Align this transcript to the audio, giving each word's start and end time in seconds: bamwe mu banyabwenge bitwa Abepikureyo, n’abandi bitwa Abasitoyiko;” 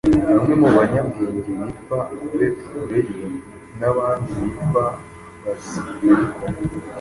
bamwe 0.33 0.53
mu 0.61 0.69
banyabwenge 0.77 1.51
bitwa 1.65 1.97
Abepikureyo, 2.23 3.27
n’abandi 3.79 4.29
bitwa 4.43 4.83
Abasitoyiko;” 5.41 6.43